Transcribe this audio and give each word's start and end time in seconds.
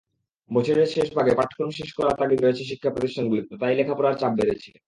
বছরের 0.51 0.87
শেষভাগে 0.87 1.33
পাঠ্যক্রম 1.35 1.69
শেষ 1.69 1.89
করার 1.93 2.15
তাগিদ 2.19 2.39
রয়েছে 2.41 2.63
শিক্ষাপ্রতিষ্ঠানগুলোতে, 2.63 3.53
তাই 3.57 3.73
লেখাপড়ার 3.75 4.15
চাপ 4.15 4.33
বেড়েছে। 4.35 4.71